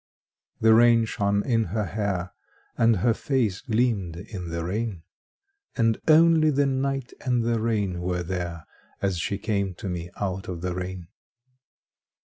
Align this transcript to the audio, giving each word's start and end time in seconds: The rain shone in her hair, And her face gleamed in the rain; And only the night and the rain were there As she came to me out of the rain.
The 0.61 0.73
rain 0.73 1.05
shone 1.05 1.43
in 1.45 1.65
her 1.65 1.85
hair, 1.85 2.31
And 2.75 2.95
her 3.05 3.13
face 3.13 3.61
gleamed 3.61 4.15
in 4.15 4.49
the 4.49 4.63
rain; 4.65 5.03
And 5.75 6.01
only 6.07 6.49
the 6.49 6.65
night 6.65 7.13
and 7.23 7.43
the 7.43 7.59
rain 7.61 8.01
were 8.01 8.23
there 8.23 8.65
As 8.99 9.19
she 9.19 9.37
came 9.37 9.75
to 9.75 9.87
me 9.87 10.09
out 10.19 10.47
of 10.47 10.61
the 10.61 10.73
rain. 10.73 11.09